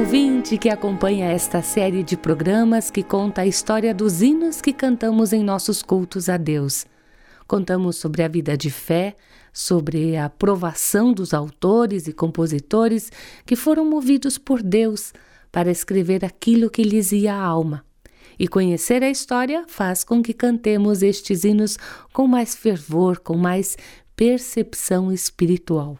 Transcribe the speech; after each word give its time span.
Ouvinte 0.00 0.56
que 0.56 0.70
acompanha 0.70 1.30
esta 1.30 1.60
série 1.60 2.02
de 2.02 2.16
programas 2.16 2.90
que 2.90 3.02
conta 3.02 3.42
a 3.42 3.46
história 3.46 3.92
dos 3.92 4.22
hinos 4.22 4.62
que 4.62 4.72
cantamos 4.72 5.30
em 5.30 5.44
nossos 5.44 5.82
cultos 5.82 6.30
a 6.30 6.38
Deus. 6.38 6.86
Contamos 7.46 7.96
sobre 7.96 8.22
a 8.22 8.28
vida 8.28 8.56
de 8.56 8.70
fé, 8.70 9.14
sobre 9.52 10.16
a 10.16 10.24
aprovação 10.24 11.12
dos 11.12 11.34
autores 11.34 12.08
e 12.08 12.14
compositores 12.14 13.12
que 13.44 13.54
foram 13.54 13.84
movidos 13.84 14.38
por 14.38 14.62
Deus 14.62 15.12
para 15.52 15.70
escrever 15.70 16.24
aquilo 16.24 16.70
que 16.70 16.82
lhes 16.82 17.12
ia 17.12 17.34
à 17.34 17.42
alma. 17.42 17.84
E 18.38 18.48
conhecer 18.48 19.04
a 19.04 19.10
história 19.10 19.66
faz 19.68 20.02
com 20.02 20.22
que 20.22 20.32
cantemos 20.32 21.02
estes 21.02 21.44
hinos 21.44 21.76
com 22.10 22.26
mais 22.26 22.54
fervor, 22.54 23.20
com 23.20 23.36
mais 23.36 23.76
percepção 24.16 25.12
espiritual. 25.12 25.98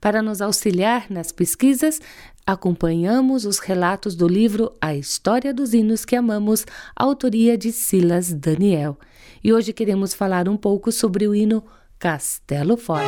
Para 0.00 0.22
nos 0.22 0.40
auxiliar 0.40 1.06
nas 1.10 1.30
pesquisas, 1.30 2.00
acompanhamos 2.46 3.44
os 3.44 3.58
relatos 3.58 4.14
do 4.14 4.26
livro 4.26 4.72
A 4.80 4.94
História 4.94 5.52
dos 5.52 5.74
Hinos 5.74 6.04
que 6.06 6.16
Amamos, 6.16 6.64
autoria 6.96 7.58
de 7.58 7.70
Silas 7.70 8.32
Daniel. 8.32 8.98
E 9.44 9.52
hoje 9.52 9.72
queremos 9.74 10.14
falar 10.14 10.48
um 10.48 10.56
pouco 10.56 10.90
sobre 10.90 11.28
o 11.28 11.34
hino 11.34 11.62
Castelo 11.98 12.78
Forte. 12.78 13.04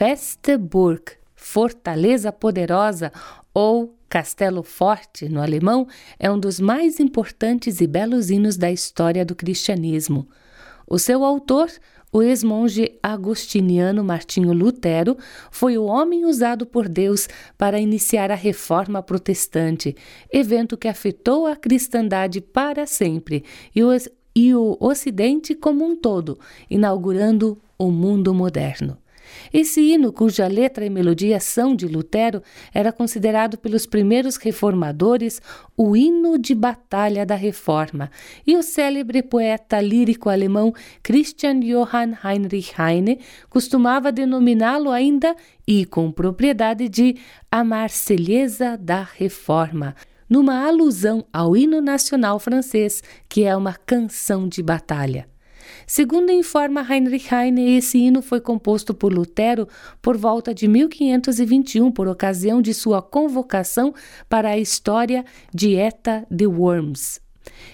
Ein 0.00 0.16
feste 0.16 0.56
Burg, 0.56 1.02
Fortaleza 1.34 2.30
Poderosa 2.30 3.10
ou 3.52 3.96
Castelo 4.08 4.62
Forte, 4.62 5.28
no 5.28 5.42
alemão, 5.42 5.88
é 6.20 6.30
um 6.30 6.38
dos 6.38 6.60
mais 6.60 7.00
importantes 7.00 7.80
e 7.80 7.86
belos 7.88 8.30
hinos 8.30 8.56
da 8.56 8.70
história 8.70 9.24
do 9.24 9.34
cristianismo. 9.34 10.28
O 10.86 11.00
seu 11.00 11.24
autor, 11.24 11.68
o 12.12 12.22
ex-monge 12.22 12.96
agostiniano 13.02 14.04
Martinho 14.04 14.52
Lutero, 14.52 15.16
foi 15.50 15.76
o 15.76 15.86
homem 15.86 16.24
usado 16.24 16.64
por 16.64 16.88
Deus 16.88 17.28
para 17.56 17.80
iniciar 17.80 18.30
a 18.30 18.36
reforma 18.36 19.02
protestante, 19.02 19.96
evento 20.32 20.76
que 20.76 20.86
afetou 20.86 21.44
a 21.44 21.56
cristandade 21.56 22.40
para 22.40 22.86
sempre 22.86 23.44
e 23.74 23.82
o, 23.82 23.88
e 24.32 24.54
o 24.54 24.76
Ocidente 24.78 25.56
como 25.56 25.84
um 25.84 25.96
todo, 25.96 26.38
inaugurando 26.70 27.60
o 27.76 27.90
mundo 27.90 28.32
moderno. 28.32 28.96
Esse 29.52 29.80
hino, 29.80 30.12
cuja 30.12 30.46
letra 30.46 30.84
e 30.84 30.90
melodia 30.90 31.40
são 31.40 31.74
de 31.74 31.86
Lutero, 31.86 32.42
era 32.72 32.92
considerado 32.92 33.58
pelos 33.58 33.86
primeiros 33.86 34.36
reformadores 34.36 35.40
o 35.76 35.96
hino 35.96 36.38
de 36.38 36.54
batalha 36.54 37.24
da 37.24 37.34
reforma, 37.34 38.10
e 38.46 38.56
o 38.56 38.62
célebre 38.62 39.22
poeta 39.22 39.80
lírico 39.80 40.28
alemão 40.28 40.72
Christian 41.02 41.60
Johann 41.60 42.14
Heinrich 42.24 42.72
Heine 42.78 43.20
costumava 43.48 44.12
denominá-lo 44.12 44.90
ainda, 44.90 45.34
e 45.66 45.84
com 45.84 46.10
propriedade, 46.10 46.88
de 46.88 47.16
a 47.50 47.62
Marselhesa 47.62 48.76
da 48.76 49.02
Reforma 49.02 49.94
numa 50.28 50.66
alusão 50.66 51.24
ao 51.32 51.56
hino 51.56 51.80
nacional 51.80 52.38
francês, 52.38 53.02
que 53.28 53.44
é 53.44 53.56
uma 53.56 53.74
canção 53.74 54.46
de 54.46 54.62
batalha. 54.62 55.26
Segundo 55.90 56.30
informa 56.30 56.86
Heinrich 56.86 57.34
Heine, 57.34 57.78
esse 57.78 57.96
hino 57.96 58.20
foi 58.20 58.42
composto 58.42 58.92
por 58.92 59.10
Lutero 59.10 59.66
por 60.02 60.18
volta 60.18 60.52
de 60.52 60.68
1521, 60.68 61.90
por 61.90 62.06
ocasião 62.06 62.60
de 62.60 62.74
sua 62.74 63.00
convocação 63.00 63.94
para 64.28 64.50
a 64.50 64.58
história 64.58 65.24
de 65.52 65.76
Eta 65.76 66.26
de 66.30 66.46
Worms. 66.46 67.26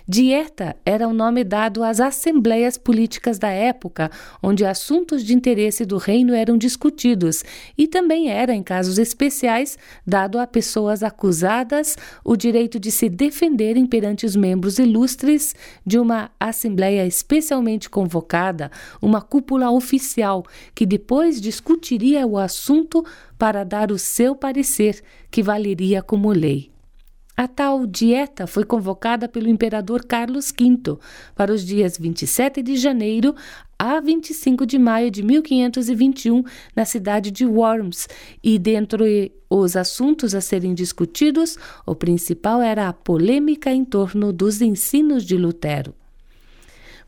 Dieta 0.07 0.77
era 0.85 1.09
o 1.09 1.15
nome 1.15 1.45
dado 1.45 1.83
às 1.83 2.01
assembleias 2.01 2.77
políticas 2.77 3.39
da 3.39 3.49
época, 3.49 4.11
onde 4.43 4.65
assuntos 4.65 5.25
de 5.25 5.35
interesse 5.35 5.85
do 5.85 5.97
reino 5.97 6.35
eram 6.35 6.59
discutidos, 6.59 7.43
e 7.77 7.87
também 7.87 8.31
era, 8.31 8.55
em 8.55 8.63
casos 8.63 8.99
especiais, 8.99 9.79
dado 10.07 10.39
a 10.39 10.47
pessoas 10.47 11.03
acusadas 11.03 11.97
o 12.25 12.37
direito 12.37 12.79
de 12.79 12.91
se 12.91 13.09
defenderem 13.09 13.87
perante 13.87 14.27
os 14.27 14.37
membros 14.37 14.79
ilustres 14.79 15.55
de 15.87 15.99
uma 15.99 16.31
assembleia 16.39 17.07
especialmente 17.07 17.89
convocada, 17.89 18.71
uma 19.01 19.23
cúpula 19.23 19.71
oficial, 19.71 20.45
que 20.75 20.85
depois 20.85 21.41
discutiria 21.41 22.27
o 22.27 22.37
assunto 22.39 23.05
para 23.39 23.65
dar 23.65 23.91
o 23.91 23.99
seu 23.99 24.35
parecer, 24.35 25.03
que 25.31 25.43
valeria 25.43 26.03
como 26.03 26.31
lei. 26.31 26.74
A 27.37 27.49
tal 27.49 27.85
dieta 27.85 28.47
foi 28.47 28.63
convocada 28.65 29.29
pelo 29.29 29.49
imperador 29.49 30.05
Carlos 30.05 30.53
V 30.57 30.99
para 31.35 31.53
os 31.53 31.65
dias 31.65 31.99
27 31.99 32.63
de 32.63 32.77
janeiro 32.77 33.35
a 33.77 34.01
25 34.01 34.65
de 34.65 34.79
maio 34.79 35.11
de 35.11 35.21
1521 35.21 36.45
na 36.77 36.85
cidade 36.85 37.33
de 37.33 37.45
Worms, 37.45 38.07
e 38.41 38.57
dentre 38.57 39.33
os 39.51 39.77
assuntos 39.77 40.33
a 40.33 40.41
serem 40.41 40.75
discutidos, 40.75 41.59
o 41.85 41.97
principal 41.97 42.63
era 42.63 42.89
a 42.89 42.93
polêmica 42.93 43.73
em 43.73 43.85
torno 43.85 44.33
dos 44.33 44.63
ensinos 44.63 45.25
de 45.25 45.37
Lutero. 45.37 45.93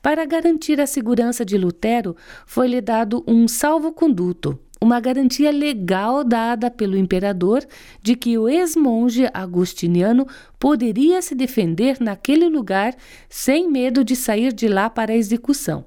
Para 0.02 0.25
garantir 0.25 0.81
a 0.81 0.87
segurança 0.87 1.44
de 1.44 1.56
Lutero, 1.56 2.17
foi-lhe 2.46 2.81
dado 2.81 3.25
um 3.26 3.46
salvo-conduto, 3.46 4.58
uma 4.87 5.00
garantia 5.00 5.50
legal 5.50 6.23
dada 6.23 6.71
pelo 6.71 6.97
imperador 6.97 7.67
de 8.00 8.15
que 8.15 8.38
o 8.38 8.49
ex-monge 8.49 9.29
agustiniano 9.35 10.29
poderia 10.61 11.21
se 11.21 11.35
defender 11.35 11.97
naquele 12.00 12.49
lugar 12.49 12.94
sem 13.29 13.69
medo 13.69 14.05
de 14.05 14.15
sair 14.15 14.53
de 14.53 14.69
lá 14.69 14.88
para 14.88 15.12
a 15.12 15.17
execução. 15.17 15.85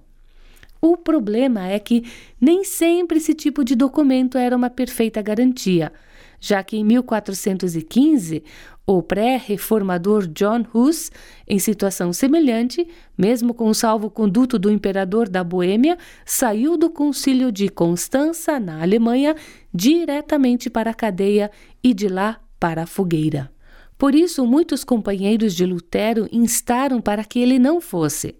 O 0.81 0.97
problema 0.97 1.65
é 1.65 1.79
que 1.79 2.03
nem 2.39 2.65
sempre 2.65 3.17
esse 3.17 3.33
tipo 3.33 3.63
de 3.63 3.73
documento 3.73 4.37
era 4.37 4.55
uma 4.55 4.69
perfeita 4.69 5.21
garantia, 5.21 5.93
já 6.39 6.63
que 6.63 6.77
em 6.77 6.83
1415 6.83 8.43
o 8.85 9.03
pré-reformador 9.03 10.25
John 10.27 10.65
Hus, 10.73 11.11
em 11.47 11.59
situação 11.59 12.11
semelhante, 12.11 12.87
mesmo 13.15 13.53
com 13.53 13.69
o 13.69 13.73
salvo-conduto 13.75 14.57
do 14.57 14.71
imperador 14.71 15.29
da 15.29 15.43
Boêmia, 15.43 15.95
saiu 16.25 16.75
do 16.75 16.89
concílio 16.89 17.51
de 17.51 17.69
Constança, 17.69 18.59
na 18.59 18.81
Alemanha, 18.81 19.35
diretamente 19.71 20.71
para 20.71 20.89
a 20.89 20.95
cadeia 20.95 21.51
e 21.83 21.93
de 21.93 22.07
lá 22.07 22.39
para 22.59 22.83
a 22.83 22.87
fogueira. 22.87 23.51
Por 23.95 24.15
isso, 24.15 24.43
muitos 24.47 24.83
companheiros 24.83 25.53
de 25.53 25.65
Lutero 25.65 26.27
instaram 26.31 26.99
para 26.99 27.23
que 27.23 27.37
ele 27.37 27.59
não 27.59 27.79
fosse. 27.79 28.35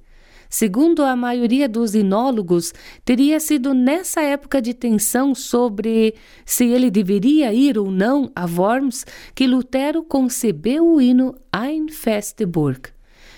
Segundo 0.49 1.03
a 1.03 1.15
maioria 1.15 1.69
dos 1.69 1.93
inólogos, 1.93 2.73
teria 3.05 3.39
sido 3.39 3.71
nessa 3.71 4.21
época 4.21 4.59
de 4.59 4.73
tensão 4.73 5.35
sobre 5.35 6.15
se 6.43 6.65
ele 6.65 6.89
deveria 6.89 7.53
ir 7.53 7.77
ou 7.77 7.91
não 7.91 8.31
a 8.35 8.47
Worms 8.47 9.05
que 9.35 9.45
Lutero 9.45 10.01
concebeu 10.01 10.87
o 10.87 10.99
hino 10.99 11.35
Ein 11.53 11.87
feste 11.89 12.47
Burg. 12.47 12.89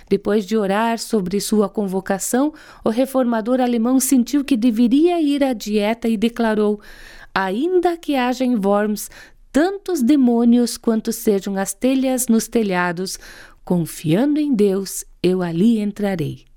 Depois 0.10 0.46
de 0.46 0.56
orar 0.56 1.00
sobre 1.00 1.42
sua 1.42 1.68
convocação, 1.68 2.54
o 2.84 2.90
reformador 2.90 3.60
alemão 3.60 4.00
sentiu 4.00 4.44
que 4.44 4.56
deveria 4.56 5.22
ir 5.22 5.44
à 5.44 5.52
dieta 5.52 6.08
e 6.08 6.16
declarou: 6.16 6.80
Ainda 7.36 7.98
que 7.98 8.16
haja 8.16 8.46
em 8.46 8.56
Worms 8.56 9.10
tantos 9.52 10.02
demônios 10.02 10.78
quanto 10.78 11.12
sejam 11.12 11.58
as 11.58 11.74
telhas 11.74 12.28
nos 12.28 12.48
telhados, 12.48 13.20
confiando 13.66 14.40
em 14.40 14.54
Deus, 14.54 15.04
eu 15.22 15.42
ali 15.42 15.80
entrarei. 15.80 16.51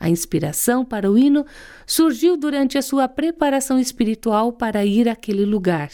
A 0.00 0.08
inspiração 0.08 0.84
para 0.84 1.10
o 1.10 1.18
hino 1.18 1.44
surgiu 1.86 2.36
durante 2.36 2.78
a 2.78 2.82
sua 2.82 3.08
preparação 3.08 3.78
espiritual 3.78 4.52
para 4.52 4.84
ir 4.84 5.08
àquele 5.08 5.44
lugar. 5.44 5.90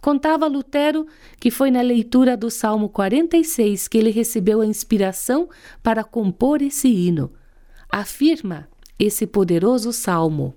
Contava 0.00 0.46
Lutero 0.46 1.06
que 1.38 1.50
foi 1.50 1.70
na 1.70 1.82
leitura 1.82 2.36
do 2.36 2.50
Salmo 2.50 2.88
46 2.88 3.86
que 3.86 3.98
ele 3.98 4.10
recebeu 4.10 4.60
a 4.60 4.66
inspiração 4.66 5.48
para 5.82 6.02
compor 6.02 6.62
esse 6.62 6.88
hino. 6.88 7.30
Afirma 7.90 8.68
esse 8.98 9.26
poderoso 9.26 9.92
salmo. 9.92 10.54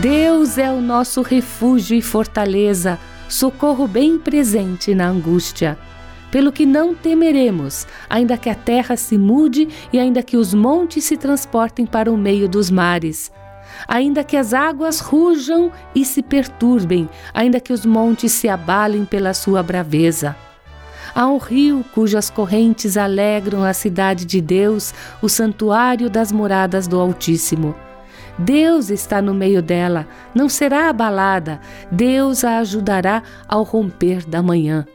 Deus 0.00 0.58
é 0.58 0.70
o 0.70 0.78
nosso 0.78 1.22
refúgio 1.22 1.96
e 1.96 2.02
fortaleza, 2.02 2.98
socorro 3.30 3.88
bem 3.88 4.18
presente 4.18 4.94
na 4.94 5.08
angústia. 5.08 5.78
Pelo 6.30 6.52
que 6.52 6.66
não 6.66 6.94
temeremos, 6.94 7.86
ainda 8.08 8.36
que 8.36 8.50
a 8.50 8.54
terra 8.54 8.94
se 8.94 9.16
mude 9.16 9.68
e 9.90 9.98
ainda 9.98 10.22
que 10.22 10.36
os 10.36 10.52
montes 10.52 11.04
se 11.04 11.16
transportem 11.16 11.86
para 11.86 12.12
o 12.12 12.16
meio 12.16 12.46
dos 12.46 12.70
mares. 12.70 13.32
Ainda 13.88 14.22
que 14.22 14.36
as 14.36 14.52
águas 14.52 15.00
rujam 15.00 15.72
e 15.94 16.04
se 16.04 16.22
perturbem, 16.22 17.08
ainda 17.32 17.58
que 17.58 17.72
os 17.72 17.86
montes 17.86 18.32
se 18.32 18.50
abalem 18.50 19.06
pela 19.06 19.32
sua 19.32 19.62
braveza. 19.62 20.36
Há 21.14 21.26
um 21.26 21.38
rio 21.38 21.82
cujas 21.94 22.28
correntes 22.28 22.98
alegram 22.98 23.64
a 23.64 23.72
cidade 23.72 24.26
de 24.26 24.42
Deus, 24.42 24.92
o 25.22 25.28
santuário 25.28 26.10
das 26.10 26.30
moradas 26.30 26.86
do 26.86 27.00
Altíssimo. 27.00 27.74
Deus 28.38 28.90
está 28.90 29.22
no 29.22 29.32
meio 29.32 29.62
dela, 29.62 30.06
não 30.34 30.48
será 30.48 30.88
abalada. 30.88 31.60
Deus 31.90 32.44
a 32.44 32.58
ajudará 32.58 33.22
ao 33.48 33.62
romper 33.62 34.24
da 34.26 34.42
manhã. 34.42 34.86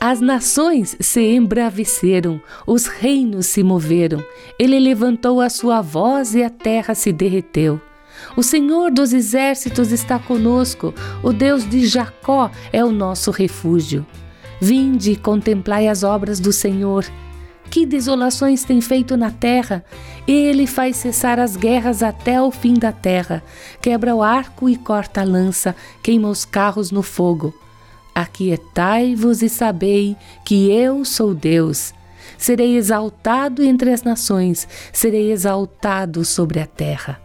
As 0.00 0.20
nações 0.20 0.96
se 1.00 1.20
embraveceram, 1.20 2.40
os 2.66 2.86
reinos 2.86 3.46
se 3.46 3.64
moveram. 3.64 4.22
Ele 4.58 4.78
levantou 4.78 5.40
a 5.40 5.50
sua 5.50 5.80
voz 5.80 6.34
e 6.34 6.42
a 6.42 6.48
terra 6.48 6.94
se 6.94 7.12
derreteu. 7.12 7.80
O 8.36 8.42
Senhor 8.42 8.90
dos 8.90 9.12
exércitos 9.12 9.92
está 9.92 10.18
conosco, 10.18 10.94
o 11.22 11.32
Deus 11.32 11.68
de 11.68 11.86
Jacó 11.86 12.50
é 12.72 12.84
o 12.84 12.92
nosso 12.92 13.30
refúgio. 13.30 14.06
Vinde 14.60 15.12
e 15.12 15.16
contemplai 15.16 15.88
as 15.88 16.02
obras 16.02 16.40
do 16.40 16.52
Senhor 16.52 17.04
que 17.70 17.86
desolações 17.86 18.64
tem 18.64 18.80
feito 18.80 19.16
na 19.16 19.30
terra? 19.30 19.84
Ele 20.26 20.66
faz 20.66 20.96
cessar 20.96 21.38
as 21.38 21.56
guerras 21.56 22.02
até 22.02 22.40
o 22.40 22.50
fim 22.50 22.74
da 22.74 22.92
terra, 22.92 23.42
quebra 23.80 24.14
o 24.14 24.22
arco 24.22 24.68
e 24.68 24.76
corta 24.76 25.20
a 25.20 25.24
lança, 25.24 25.74
queima 26.02 26.28
os 26.28 26.44
carros 26.44 26.90
no 26.90 27.02
fogo. 27.02 27.54
Aquietai-vos 28.14 29.42
e 29.42 29.48
sabei 29.48 30.16
que 30.44 30.70
eu 30.70 31.04
sou 31.04 31.34
Deus. 31.34 31.94
Serei 32.36 32.76
exaltado 32.76 33.62
entre 33.62 33.92
as 33.92 34.02
nações, 34.02 34.66
serei 34.92 35.30
exaltado 35.30 36.24
sobre 36.24 36.60
a 36.60 36.66
terra. 36.66 37.20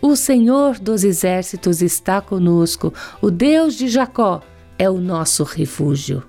O 0.00 0.14
Senhor 0.14 0.78
dos 0.78 1.02
exércitos 1.02 1.82
está 1.82 2.20
conosco, 2.20 2.94
o 3.20 3.30
Deus 3.30 3.74
de 3.74 3.88
Jacó 3.88 4.40
é 4.78 4.88
o 4.88 5.00
nosso 5.00 5.42
refúgio. 5.42 6.22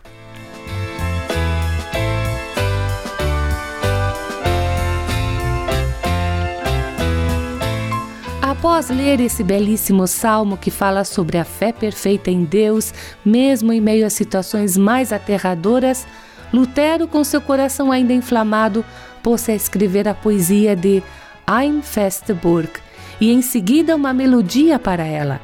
Após 8.60 8.90
ler 8.90 9.22
esse 9.22 9.42
belíssimo 9.42 10.06
salmo 10.06 10.58
que 10.58 10.70
fala 10.70 11.06
sobre 11.06 11.38
a 11.38 11.46
fé 11.46 11.72
perfeita 11.72 12.30
em 12.30 12.44
Deus, 12.44 12.94
mesmo 13.24 13.72
em 13.72 13.80
meio 13.80 14.06
a 14.06 14.10
situações 14.10 14.76
mais 14.76 15.14
aterradoras, 15.14 16.06
Lutero, 16.52 17.08
com 17.08 17.24
seu 17.24 17.40
coração 17.40 17.90
ainda 17.90 18.12
inflamado, 18.12 18.84
pôs 19.24 19.48
a 19.48 19.54
escrever 19.54 20.10
a 20.10 20.14
poesia 20.14 20.76
de 20.76 21.02
Ein 21.48 21.82
feste 21.82 22.34
Burg 22.34 22.70
e 23.22 23.32
em 23.32 23.42
seguida 23.42 23.96
uma 23.96 24.12
melodia 24.12 24.78
para 24.78 25.06
ela. 25.06 25.40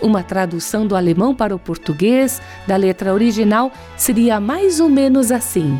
Uma 0.00 0.22
tradução 0.22 0.86
do 0.86 0.96
alemão 0.96 1.34
para 1.34 1.54
o 1.54 1.58
português 1.58 2.40
da 2.66 2.76
letra 2.76 3.12
original 3.12 3.70
seria 3.94 4.40
mais 4.40 4.80
ou 4.80 4.88
menos 4.88 5.30
assim. 5.30 5.78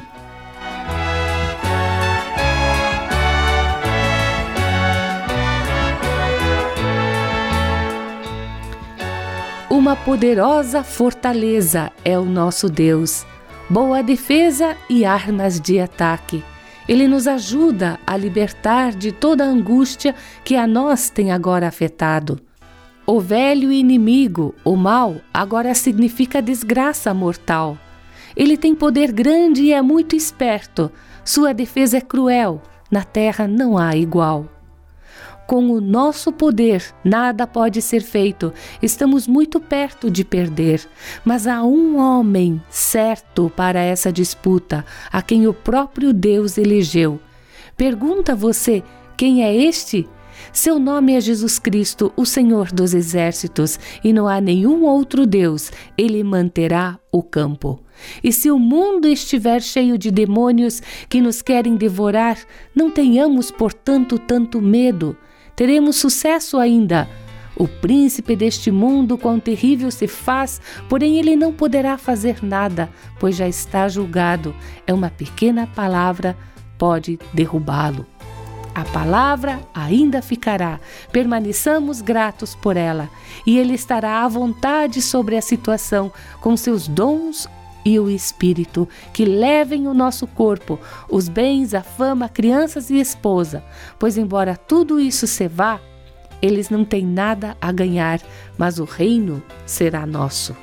Uma 9.84 9.96
poderosa 9.96 10.82
fortaleza 10.82 11.92
é 12.02 12.18
o 12.18 12.24
nosso 12.24 12.70
Deus, 12.70 13.26
boa 13.68 14.02
defesa 14.02 14.74
e 14.88 15.04
armas 15.04 15.60
de 15.60 15.78
ataque. 15.78 16.42
Ele 16.88 17.06
nos 17.06 17.28
ajuda 17.28 18.00
a 18.06 18.16
libertar 18.16 18.94
de 18.94 19.12
toda 19.12 19.44
a 19.44 19.46
angústia 19.46 20.14
que 20.42 20.56
a 20.56 20.66
nós 20.66 21.10
tem 21.10 21.32
agora 21.32 21.68
afetado. 21.68 22.40
O 23.06 23.20
velho 23.20 23.70
inimigo, 23.70 24.54
o 24.64 24.74
mal, 24.74 25.16
agora 25.34 25.74
significa 25.74 26.40
desgraça 26.40 27.12
mortal. 27.12 27.76
Ele 28.34 28.56
tem 28.56 28.74
poder 28.74 29.12
grande 29.12 29.64
e 29.64 29.72
é 29.74 29.82
muito 29.82 30.16
esperto. 30.16 30.90
Sua 31.22 31.52
defesa 31.52 31.98
é 31.98 32.00
cruel, 32.00 32.62
na 32.90 33.04
terra 33.04 33.46
não 33.46 33.76
há 33.76 33.94
igual. 33.94 34.48
Com 35.46 35.70
o 35.70 35.80
nosso 35.80 36.32
poder, 36.32 36.82
nada 37.04 37.46
pode 37.46 37.82
ser 37.82 38.00
feito. 38.00 38.52
Estamos 38.80 39.26
muito 39.26 39.60
perto 39.60 40.10
de 40.10 40.24
perder. 40.24 40.80
Mas 41.22 41.46
há 41.46 41.62
um 41.62 41.98
homem 41.98 42.62
certo 42.70 43.52
para 43.54 43.80
essa 43.80 44.10
disputa, 44.10 44.86
a 45.12 45.20
quem 45.20 45.46
o 45.46 45.52
próprio 45.52 46.14
Deus 46.14 46.56
elegeu. 46.56 47.20
Pergunta 47.76 48.34
você: 48.34 48.82
quem 49.18 49.44
é 49.44 49.54
este? 49.54 50.08
Seu 50.52 50.78
nome 50.78 51.12
é 51.12 51.20
Jesus 51.20 51.58
Cristo, 51.58 52.12
o 52.16 52.24
Senhor 52.24 52.72
dos 52.72 52.94
Exércitos, 52.94 53.78
e 54.02 54.12
não 54.12 54.26
há 54.26 54.40
nenhum 54.40 54.84
outro 54.84 55.26
Deus. 55.26 55.70
Ele 55.96 56.22
manterá 56.24 56.98
o 57.12 57.22
campo. 57.22 57.80
E 58.22 58.32
se 58.32 58.50
o 58.50 58.58
mundo 58.58 59.06
estiver 59.06 59.60
cheio 59.62 59.96
de 59.98 60.10
demônios 60.10 60.80
que 61.08 61.20
nos 61.20 61.42
querem 61.42 61.76
devorar, 61.76 62.38
não 62.74 62.90
tenhamos, 62.90 63.50
portanto, 63.50 64.18
tanto 64.18 64.60
medo 64.60 65.16
teremos 65.56 65.96
sucesso 65.96 66.58
ainda. 66.58 67.08
O 67.56 67.68
príncipe 67.68 68.34
deste 68.34 68.70
mundo, 68.70 69.16
quão 69.16 69.38
terrível 69.38 69.90
se 69.90 70.08
faz, 70.08 70.60
porém 70.88 71.18
ele 71.18 71.36
não 71.36 71.52
poderá 71.52 71.96
fazer 71.96 72.42
nada, 72.42 72.90
pois 73.20 73.36
já 73.36 73.48
está 73.48 73.88
julgado. 73.88 74.54
É 74.86 74.92
uma 74.92 75.08
pequena 75.08 75.66
palavra, 75.66 76.36
pode 76.76 77.18
derrubá-lo. 77.32 78.06
A 78.74 78.84
palavra 78.84 79.60
ainda 79.72 80.20
ficará, 80.20 80.80
permaneçamos 81.12 82.00
gratos 82.00 82.56
por 82.56 82.76
ela, 82.76 83.08
e 83.46 83.56
ele 83.56 83.72
estará 83.74 84.24
à 84.24 84.28
vontade 84.28 85.00
sobre 85.00 85.36
a 85.36 85.42
situação, 85.42 86.10
com 86.40 86.56
seus 86.56 86.88
dons 86.88 87.48
e 87.84 87.98
o 87.98 88.08
Espírito, 88.08 88.88
que 89.12 89.24
levem 89.24 89.86
o 89.86 89.94
nosso 89.94 90.26
corpo, 90.26 90.78
os 91.08 91.28
bens, 91.28 91.74
a 91.74 91.82
fama, 91.82 92.28
crianças 92.28 92.90
e 92.90 92.98
esposa, 92.98 93.62
pois, 93.98 94.16
embora 94.16 94.56
tudo 94.56 94.98
isso 94.98 95.26
se 95.26 95.46
vá, 95.48 95.80
eles 96.40 96.70
não 96.70 96.84
têm 96.84 97.06
nada 97.06 97.56
a 97.60 97.72
ganhar, 97.72 98.20
mas 98.58 98.78
o 98.78 98.84
reino 98.84 99.42
será 99.66 100.06
nosso. 100.06 100.54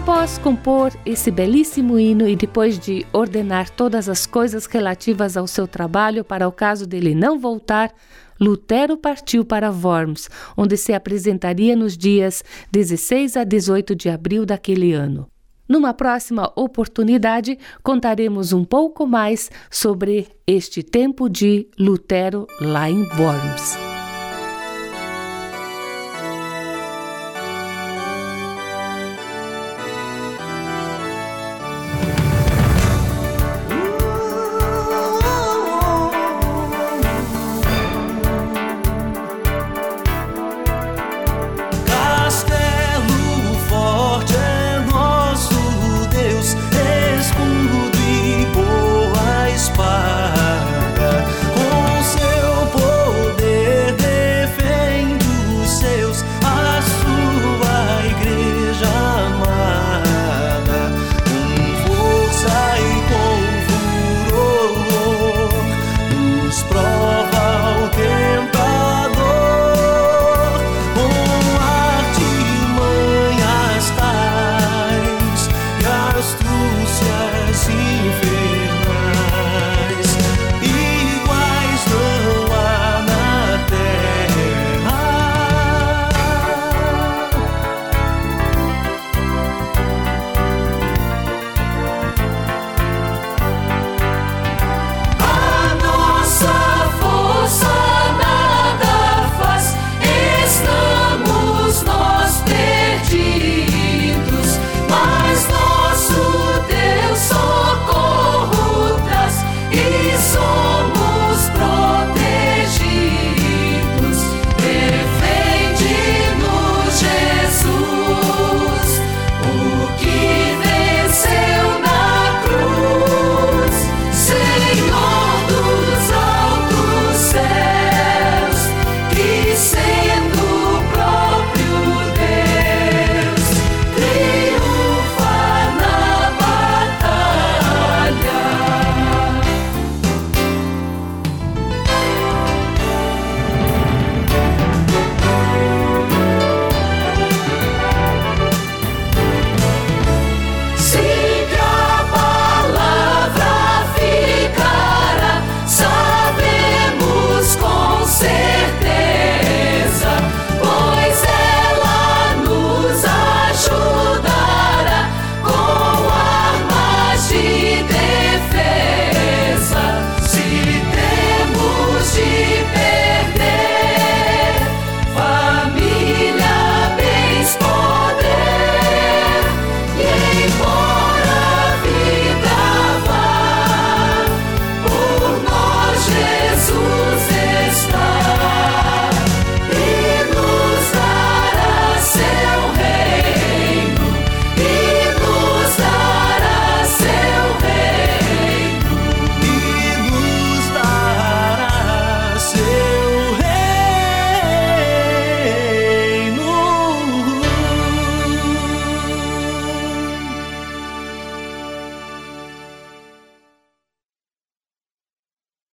Após 0.00 0.38
compor 0.38 0.94
esse 1.04 1.30
belíssimo 1.30 1.98
hino 1.98 2.26
e 2.26 2.34
depois 2.34 2.78
de 2.78 3.06
ordenar 3.12 3.68
todas 3.68 4.08
as 4.08 4.24
coisas 4.24 4.64
relativas 4.64 5.36
ao 5.36 5.46
seu 5.46 5.68
trabalho 5.68 6.24
para 6.24 6.48
o 6.48 6.52
caso 6.52 6.86
dele 6.86 7.14
não 7.14 7.38
voltar, 7.38 7.92
Lutero 8.40 8.96
partiu 8.96 9.44
para 9.44 9.70
Worms, 9.70 10.30
onde 10.56 10.78
se 10.78 10.94
apresentaria 10.94 11.76
nos 11.76 11.98
dias 11.98 12.42
16 12.72 13.36
a 13.36 13.44
18 13.44 13.94
de 13.94 14.08
abril 14.08 14.46
daquele 14.46 14.94
ano. 14.94 15.28
Numa 15.68 15.92
próxima 15.92 16.50
oportunidade, 16.56 17.58
contaremos 17.82 18.54
um 18.54 18.64
pouco 18.64 19.06
mais 19.06 19.50
sobre 19.70 20.28
este 20.46 20.82
tempo 20.82 21.28
de 21.28 21.68
Lutero 21.78 22.46
lá 22.58 22.88
em 22.88 23.02
Worms. 23.18 23.89